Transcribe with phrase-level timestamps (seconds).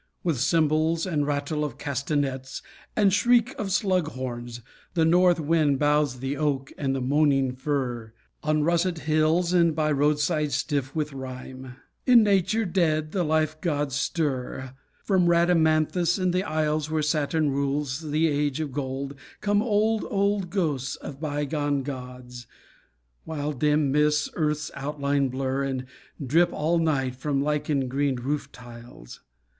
[0.23, 2.63] With cymbals and rattle of castanets,
[2.95, 4.61] And shriek of slug horns,
[4.95, 8.11] the North Wind Bows the oak and the moaning fir,
[8.41, 11.75] On russet hills and by roadsides stiff with rime.
[12.07, 18.09] In nature, dead, the life gods stir, From Rhadamanthus and the Isles, Where Saturn rules
[18.09, 22.47] the Age of Gold, Come old, old ghosts of bygone gods;
[23.23, 25.85] While dim mists earth's outlines blur, And
[26.25, 29.19] drip all night from lichen greened roof tiles.